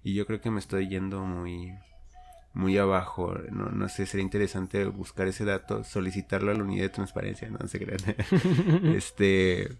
[0.02, 1.74] Y yo creo que me estoy yendo muy,
[2.54, 3.34] muy abajo.
[3.50, 7.66] No, no sé, sería interesante buscar ese dato, solicitarlo a la unidad de transparencia, no,
[7.68, 8.00] se crean.
[8.96, 9.78] este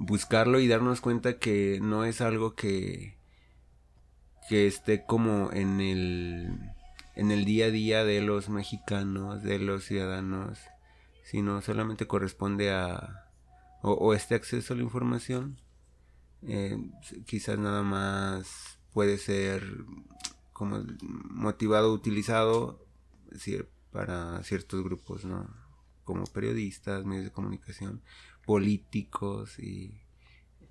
[0.00, 3.18] buscarlo y darnos cuenta que no es algo que
[4.48, 6.58] que esté como en el
[7.14, 10.58] en el día a día de los mexicanos, de los ciudadanos,
[11.22, 13.26] sino solamente corresponde a
[13.82, 15.58] o, este acceso a la información
[16.42, 16.76] eh,
[17.26, 19.62] quizás nada más puede ser
[20.52, 22.86] como motivado utilizado
[23.90, 25.48] para ciertos grupos no
[26.04, 28.02] como periodistas medios de comunicación
[28.44, 30.00] políticos y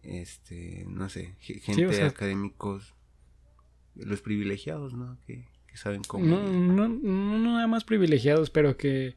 [0.03, 2.93] este no sé gente académicos
[3.95, 9.15] los privilegiados no que, saben cómo no, no, no nada más privilegiados pero que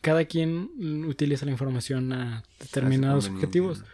[0.00, 3.84] cada quien utiliza la información a determinados objetivos.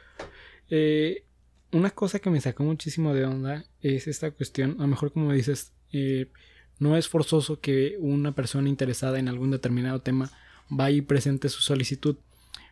[0.70, 1.24] eh,
[1.72, 5.32] una cosa que me sacó muchísimo de onda es esta cuestión a lo mejor como
[5.32, 6.30] dices eh,
[6.78, 10.30] no es forzoso que una persona interesada en algún determinado tema
[10.68, 12.16] vaya y presente su solicitud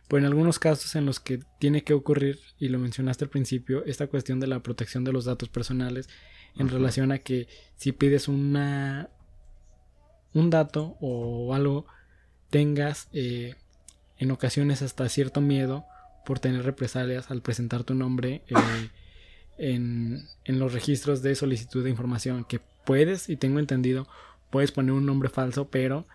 [0.07, 3.83] pero en algunos casos en los que tiene que ocurrir, y lo mencionaste al principio,
[3.85, 6.09] esta cuestión de la protección de los datos personales
[6.57, 9.09] en relación a que si pides una
[10.33, 11.85] un dato o algo,
[12.49, 13.55] tengas eh,
[14.17, 15.85] en ocasiones hasta cierto miedo
[16.25, 18.89] por tener represalias al presentar tu nombre eh,
[19.57, 24.07] en, en los registros de solicitud de información, que puedes, y tengo entendido,
[24.49, 26.05] puedes poner un nombre falso, pero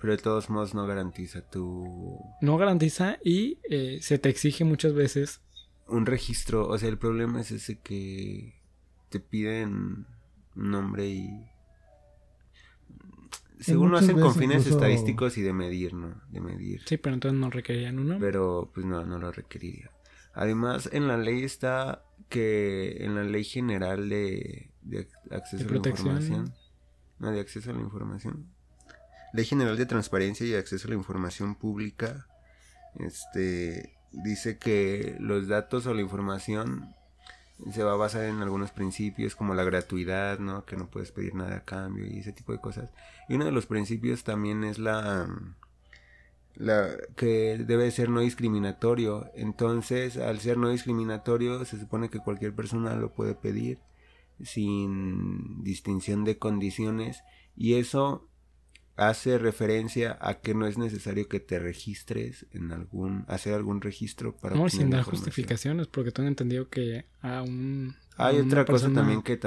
[0.00, 2.20] pero de todos modos no garantiza tu...
[2.40, 5.40] No garantiza y eh, se te exige muchas veces...
[5.88, 8.54] Un registro, o sea, el problema es ese que
[9.08, 10.06] te piden
[10.54, 11.50] nombre y...
[13.60, 16.20] Según lo hacen con fines estadísticos y de medir, ¿no?
[16.30, 16.82] De medir.
[16.86, 18.16] Sí, pero entonces no requerirían uno.
[18.20, 19.90] Pero pues no, no lo requeriría.
[20.34, 25.88] Además, en la ley está que en la ley general de, de acceso a la
[25.88, 26.54] información...
[27.18, 28.46] No, de acceso a la información
[29.32, 32.26] Ley General de Transparencia y Acceso a la Información Pública
[32.98, 36.94] este, dice que los datos o la información
[37.72, 40.64] se va a basar en algunos principios como la gratuidad, ¿no?
[40.64, 42.90] Que no puedes pedir nada a cambio y ese tipo de cosas.
[43.28, 45.28] Y uno de los principios también es la
[46.58, 49.30] la que debe ser no discriminatorio.
[49.34, 53.78] Entonces, al ser no discriminatorio, se supone que cualquier persona lo puede pedir
[54.42, 57.22] sin distinción de condiciones
[57.56, 58.28] y eso
[58.98, 64.34] hace referencia a que no es necesario que te registres en algún, hacer algún registro
[64.36, 64.56] para...
[64.56, 67.94] No, sin dar justificaciones, porque tengo entendido que a un...
[68.16, 69.38] Hay otra cosa también que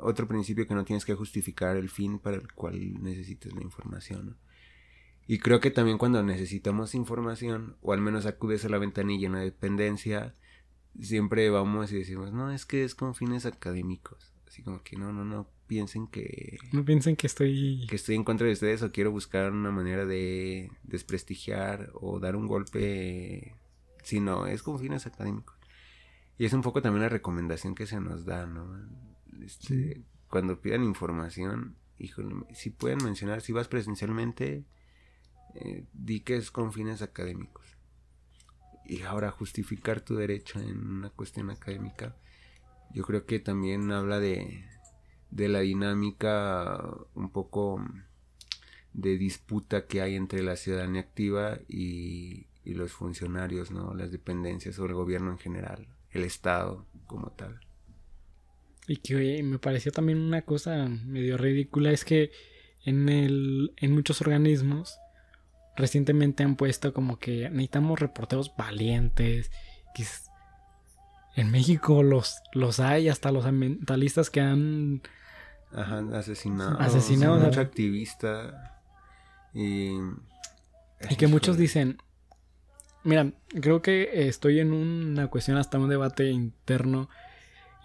[0.00, 4.36] otro principio que no tienes que justificar el fin para el cual necesites la información.
[5.28, 9.34] Y creo que también cuando necesitamos información, o al menos acudes a la ventanilla en
[9.34, 10.34] la dependencia,
[11.00, 14.32] siempre vamos y decimos, no, es que es con fines académicos.
[14.48, 16.56] Así como que no, no, no, piensen que...
[16.72, 17.86] No piensen que estoy...
[17.86, 22.34] Que estoy en contra de ustedes o quiero buscar una manera de desprestigiar o dar
[22.34, 23.54] un golpe,
[24.02, 25.54] sino es con fines académicos.
[26.38, 28.88] Y es un poco también la recomendación que se nos da, ¿no?
[29.42, 34.64] Este, cuando pidan información, híjole, si pueden mencionar, si vas presencialmente,
[35.56, 37.76] eh, di que es con fines académicos.
[38.86, 42.16] y ahora justificar tu derecho en una cuestión académica,
[42.92, 44.64] yo creo que también habla de,
[45.30, 46.82] de la dinámica
[47.14, 47.84] un poco
[48.92, 53.94] de disputa que hay entre la ciudadanía activa y, y los funcionarios, ¿no?
[53.94, 57.60] Las dependencias o el gobierno en general, el Estado como tal.
[58.86, 62.30] Y que me pareció también una cosa medio ridícula es que
[62.84, 64.98] en, el, en muchos organismos
[65.76, 69.50] recientemente han puesto como que necesitamos reporteros valientes.
[71.38, 75.02] En México los, los hay, hasta los ambientalistas que han
[75.72, 76.80] Ajá, asesinado.
[76.80, 77.38] Asesinado.
[77.38, 78.80] Mucho activista.
[79.54, 79.90] Y.
[81.08, 81.98] Y que muchos dicen.
[83.04, 87.08] Mira, creo que estoy en una cuestión, hasta un debate interno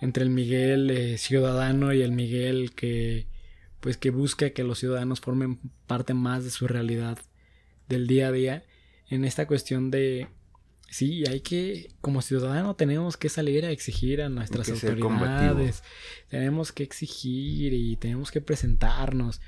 [0.01, 3.28] entre el Miguel eh, ciudadano y el Miguel que
[3.80, 7.20] pues que busca que los ciudadanos formen parte más de su realidad
[7.88, 8.64] del día a día
[9.10, 10.28] en esta cuestión de
[10.94, 15.84] sí, hay que como ciudadano tenemos que salir a exigir a nuestras autoridades,
[16.30, 19.41] tenemos que exigir y tenemos que presentarnos.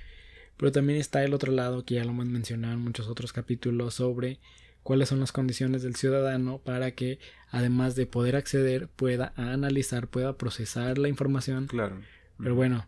[0.58, 3.93] Pero también está el otro lado que ya lo hemos mencionado en muchos otros capítulos
[3.96, 4.39] sobre
[4.84, 7.20] cuáles son las condiciones del ciudadano para que,
[7.50, 11.68] además de poder acceder, pueda analizar, pueda procesar la información.
[11.68, 12.02] Claro.
[12.38, 12.88] Pero bueno,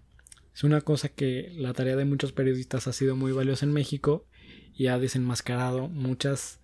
[0.56, 4.26] es una cosa que la tarea de muchos periodistas ha sido muy valiosa en México
[4.76, 6.60] y ha desenmascarado muchas,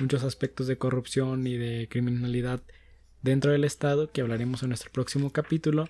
[0.00, 2.62] muchos aspectos de corrupción y de criminalidad
[3.22, 5.88] dentro del Estado que hablaremos en nuestro próximo capítulo,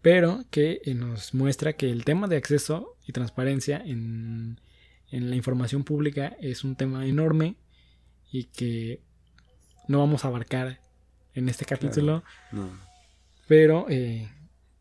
[0.00, 4.60] pero que eh, nos muestra que el tema de acceso y transparencia en,
[5.10, 7.56] en la información pública es un tema enorme
[8.30, 9.02] y que
[9.86, 10.80] no vamos a abarcar
[11.34, 12.22] en este capítulo.
[13.46, 14.30] Pero, eh,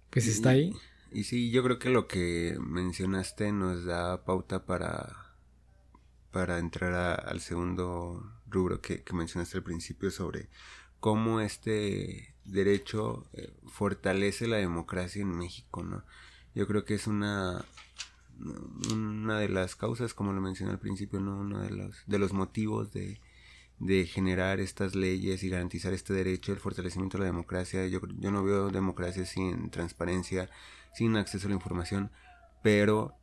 [0.10, 0.74] pues está ahí.
[1.12, 5.36] Y sí, yo creo que lo que mencionaste nos da pauta para,
[6.32, 10.50] para entrar al segundo rubro que, mencionaste al principio sobre
[11.00, 16.04] cómo este derecho eh, fortalece la democracia en México, ¿no?
[16.54, 17.66] Yo creo que es una
[18.94, 21.40] una de las causas, como lo mencioné al principio, ¿no?
[21.40, 23.20] Uno de los, de los motivos de,
[23.80, 27.88] de generar estas leyes y garantizar este derecho, el fortalecimiento de la democracia.
[27.88, 30.50] Yo, yo no veo democracia sin transparencia,
[30.94, 32.12] sin acceso a la información,
[32.64, 33.16] pero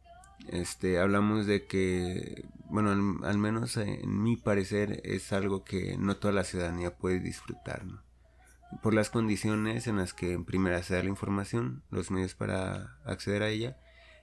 [0.46, 2.90] este hablamos de que, bueno,
[3.24, 7.82] al, menos en mi parecer es algo que no toda la ciudadanía puede disfrutar,
[8.82, 12.98] por las condiciones en las que en primera se da la información, los medios para
[13.04, 13.76] acceder a ella,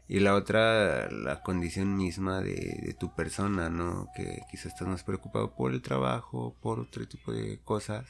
[0.07, 4.09] y la otra, la condición misma de, tu persona, ¿no?
[4.16, 8.05] Que quizás estás más preocupado por el trabajo, por otro tipo de cosas,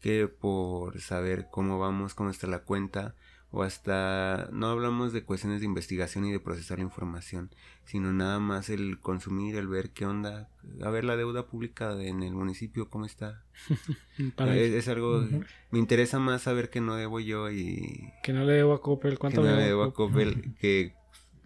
[0.00, 3.14] que por saber cómo vamos, cómo está la cuenta,
[3.56, 7.50] o hasta, no hablamos de cuestiones de investigación y de procesar la información,
[7.84, 10.48] sino nada más el consumir, el ver qué onda,
[10.82, 13.44] a ver la deuda pública en el municipio, cómo está.
[14.48, 15.24] es, algo,
[15.70, 18.12] me interesa más saber que no debo yo y...
[18.24, 20.92] Que no le debo a Coppel, ¿cuánto que no le debo a Coppel, que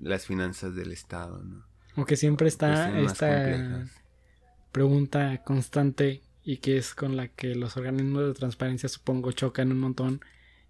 [0.00, 1.62] las finanzas del Estado, ¿no?
[1.94, 3.86] Aunque siempre está esta
[4.72, 9.80] pregunta constante y que es con la que los organismos de transparencia supongo chocan un
[9.80, 10.22] montón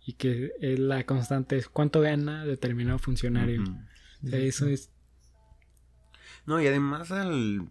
[0.08, 3.62] y que es la constante es cuánto gana determinado funcionario.
[4.22, 4.90] eso es...
[6.46, 7.68] No, y además al...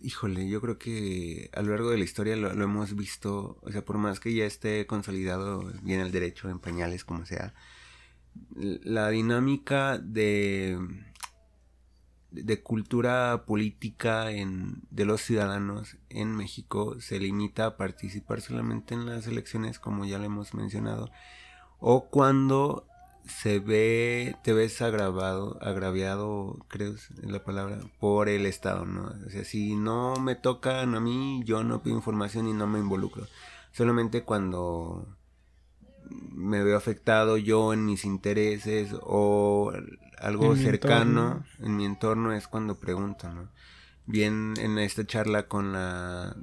[0.00, 3.72] Híjole, yo creo que a lo largo de la historia lo, lo hemos visto, o
[3.72, 7.52] sea, por más que ya esté consolidado bien el derecho en pañales, como sea,
[8.54, 10.78] la dinámica de,
[12.30, 19.04] de cultura política en, de los ciudadanos en México se limita a participar solamente en
[19.04, 21.10] las elecciones, como ya lo hemos mencionado,
[21.82, 22.86] o cuando
[23.26, 29.12] se ve, te ves agravado, agraviado, creo es la palabra, por el Estado, ¿no?
[29.26, 32.78] O sea, si no me tocan a mí, yo no pido información y no me
[32.78, 33.26] involucro.
[33.72, 35.08] Solamente cuando
[36.08, 39.72] me veo afectado yo en mis intereses o
[40.18, 43.48] algo cercano en mi entorno es cuando pregunto, ¿no?
[44.06, 46.36] Bien en esta charla con la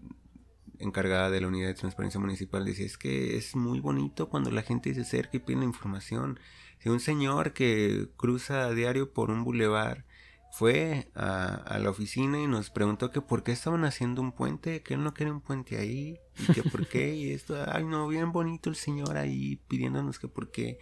[0.80, 4.64] encargada de la unidad de transparencia municipal decía es que es muy bonito cuando la
[4.64, 6.40] gente se acerca y pide información.
[6.80, 10.06] Si un señor que cruza a diario por un bulevar
[10.52, 14.96] fue a, la oficina y nos preguntó que por qué estaban haciendo un puente, que
[14.96, 18.32] él no quería un puente ahí, y que por qué, y esto, ay no, bien
[18.32, 20.80] bonito el señor ahí pidiéndonos que por qué,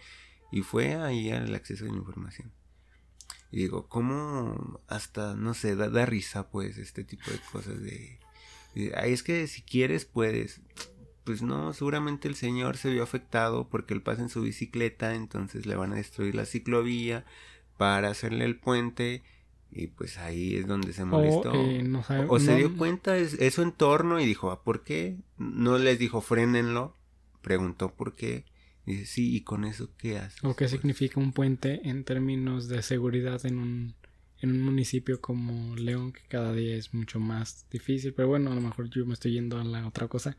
[0.50, 2.52] y fue ahí al acceso a la información.
[3.50, 8.18] Y digo, ¿cómo hasta, no sé, da, risa pues este tipo de cosas de,
[8.74, 10.60] es que si quieres puedes.
[11.24, 15.66] Pues no, seguramente el señor se vio afectado porque él pasa en su bicicleta, entonces
[15.66, 17.26] le van a destruir la ciclovía
[17.76, 19.22] para hacerle el puente
[19.70, 21.52] Y pues ahí es donde se O, molestó.
[21.54, 24.62] eh, no sabe- O se no- dio cuenta de de su entorno y dijo, "Ah,
[24.64, 25.18] ¿por qué?
[25.36, 26.94] No les dijo, frénenlo.
[27.42, 28.46] Preguntó por qué.
[28.86, 30.42] Dice, sí, ¿y con eso qué haces?
[30.42, 33.94] O qué Pues, significa un puente en términos de seguridad en un,
[34.40, 38.14] en un municipio como León, que cada día es mucho más difícil.
[38.14, 40.36] Pero bueno, a lo mejor yo me estoy yendo a la otra cosa.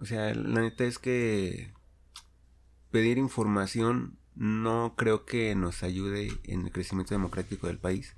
[0.00, 1.72] O sea, la neta es que
[2.90, 8.14] pedir información no creo que nos ayude en el crecimiento democrático del país.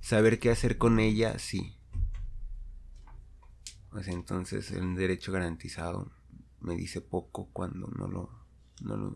[0.00, 1.76] Saber qué hacer con ella, sí.
[3.92, 6.10] O sea, entonces el derecho garantizado
[6.60, 8.30] me dice poco cuando no lo,
[8.82, 9.14] no lo,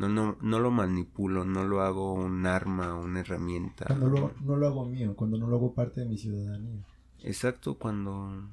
[0.00, 3.84] no, no, no lo manipulo, no lo hago un arma, una herramienta.
[3.84, 6.82] Cuando lo, no lo hago mío, cuando no lo hago parte de mi ciudadanía.
[7.22, 8.48] Exacto, cuando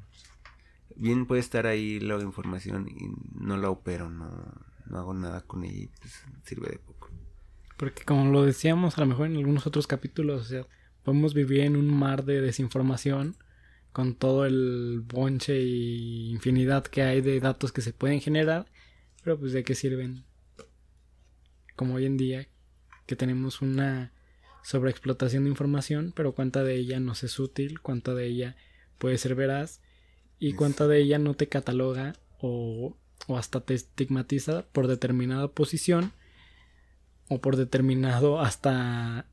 [0.97, 4.29] bien puede estar ahí la información y no la opero, no,
[4.87, 7.11] no hago nada con ella y pues sirve de poco.
[7.77, 10.67] Porque como lo decíamos a lo mejor en algunos otros capítulos, o sea,
[11.03, 13.37] podemos vivir en un mar de desinformación
[13.93, 18.65] con todo el bonche y infinidad que hay de datos que se pueden generar,
[19.23, 20.26] pero pues de qué sirven.
[21.77, 22.47] Como hoy en día
[23.05, 24.11] que tenemos una
[24.63, 28.57] sobreexplotación de información, pero cuánta de ella nos es útil, cuánta de ella
[28.97, 29.79] puede ser veraz
[30.39, 32.97] y cuánta de ella no te cataloga o,
[33.27, 36.11] o hasta te estigmatiza por determinada posición
[37.29, 39.25] o por determinado hasta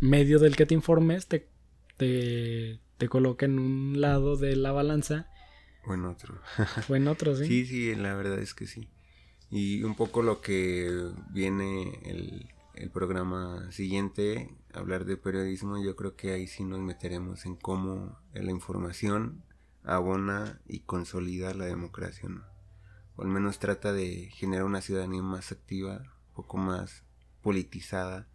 [0.00, 1.48] medio del que te informes te,
[1.96, 5.28] te, te coloca en un lado de la balanza
[5.84, 6.40] O en otro.
[6.88, 7.46] o en otro, ¿sí?
[7.46, 8.88] Sí, sí, la verdad es que sí.
[9.50, 16.14] Y un poco lo que viene el, el programa siguiente, hablar de periodismo, yo creo
[16.16, 19.42] que ahí sí nos meteremos en cómo la información
[19.84, 22.44] abona y consolida la democracia, ¿no?
[23.16, 27.04] O al menos trata de generar una ciudadanía más activa, un poco más
[27.42, 28.28] politizada,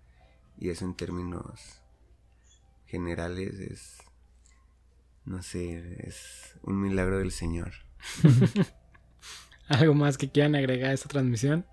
[0.57, 1.81] y eso en términos
[2.85, 3.97] generales es,
[5.25, 7.71] no sé, es un milagro del Señor.
[9.73, 11.65] ¿Algo más que quieran agregar a esta transmisión?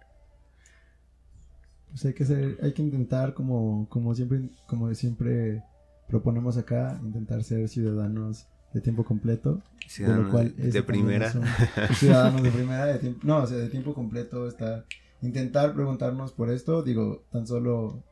[1.91, 5.63] Pues hay que ser, hay que intentar como, como siempre, como siempre
[6.09, 9.55] proponemos acá, intentar ser ciudadanos de tiempo completo.
[9.55, 11.33] de lo Ciudadanos cual de, primera.
[11.95, 14.85] ciudadanos de primera, de tiempo, no, o sea, de tiempo completo está
[15.23, 18.03] intentar preguntarnos por esto, digo, tan solo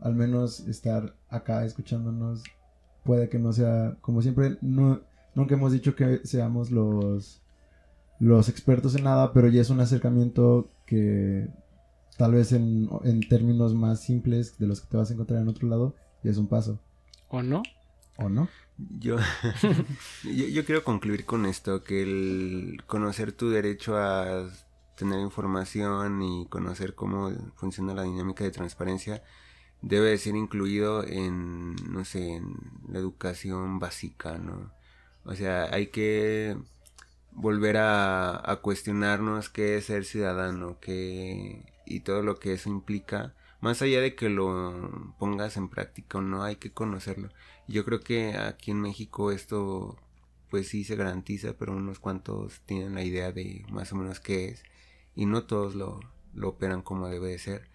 [0.00, 2.42] al menos estar acá escuchándonos
[3.04, 5.00] puede que no sea, como siempre, no,
[5.34, 7.42] nunca hemos dicho que seamos los
[8.18, 11.48] los expertos en nada, pero ya es un acercamiento que
[12.16, 15.48] tal vez en, en términos más simples de los que te vas a encontrar en
[15.48, 16.80] otro lado, ya es un paso,
[17.28, 17.62] ¿O no?
[18.16, 18.48] ¿o no?
[18.98, 19.16] Yo,
[20.24, 24.48] yo, yo quiero concluir con esto, que el conocer tu derecho a
[24.96, 29.22] tener información y conocer cómo funciona la dinámica de transparencia
[29.82, 32.56] debe de ser incluido en, no sé, en
[32.88, 34.72] la educación básica, ¿no?
[35.24, 36.56] O sea, hay que
[37.36, 43.34] volver a, cuestionarnos qué es ser ciudadano, qué, y todo lo que eso implica.
[43.60, 47.28] Más allá de que lo pongas en práctica o no, hay que conocerlo.
[47.68, 49.96] Yo creo que aquí en México esto
[50.50, 54.48] pues sí se garantiza, pero unos cuantos tienen la idea de más o menos qué
[54.48, 54.62] es
[55.14, 56.00] y no todos lo,
[56.34, 57.68] lo operan como debe de ser.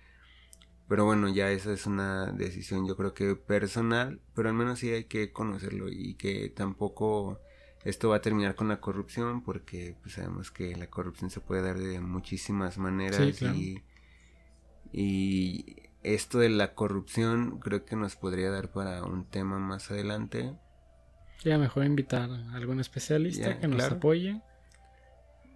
[0.88, 4.90] Pero bueno, ya esa es una decisión yo creo que personal, pero al menos sí
[4.92, 7.40] hay que conocerlo y que tampoco
[7.84, 11.62] esto va a terminar con la corrupción porque pues sabemos que la corrupción se puede
[11.64, 13.56] dar de muchísimas maneras Sí, claro.
[13.56, 13.84] y,
[14.94, 20.54] y esto de la corrupción creo que nos podría dar para un tema más adelante.
[21.44, 23.96] Ya mejor invitar a algún especialista Ya, que nos claro.
[23.96, 24.42] apoye.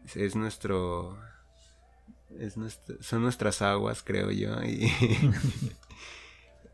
[0.06, 1.18] Es- Es nuestro...
[2.40, 4.62] Es nuestro, son nuestras aguas, creo yo.
[4.64, 4.92] Y,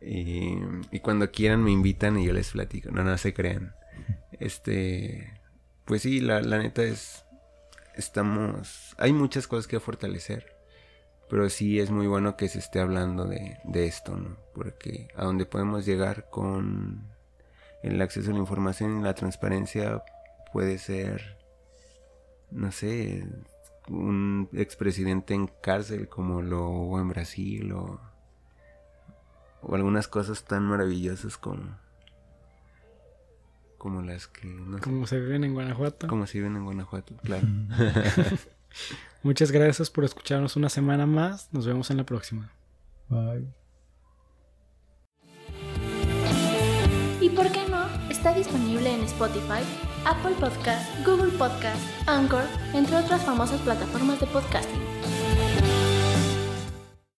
[0.00, 0.54] y,
[0.90, 2.90] y cuando quieran me invitan y yo les platico.
[2.90, 3.74] No, no se crean.
[4.40, 5.40] Este...
[5.84, 7.24] Pues sí, la, neta es...
[7.96, 8.94] Estamos...
[8.98, 10.56] Hay muchas cosas que fortalecer.
[11.28, 14.36] Pero sí es muy bueno que se esté hablando de, de esto, ¿no?
[14.54, 17.10] Porque a donde podemos llegar con
[17.82, 20.02] el acceso a la información y la transparencia
[20.52, 21.38] puede ser,
[22.50, 23.26] no sé,
[23.88, 28.00] un expresidente en cárcel como lo hubo en Brasil o,
[29.62, 31.81] o algunas cosas tan maravillosas como
[33.82, 36.06] como las que no sé, Como se viven en Guanajuato.
[36.06, 37.48] como se viven en Guanajuato, claro.
[39.24, 41.48] Muchas gracias por escucharnos una semana más.
[41.52, 42.48] Nos vemos en la próxima.
[43.08, 43.44] Bye.
[47.20, 47.86] ¿Y por qué no?
[48.08, 49.64] Está disponible en Spotify,
[50.06, 54.80] Apple Podcast, Google Podcast, Anchor, entre otras famosas plataformas de podcasting.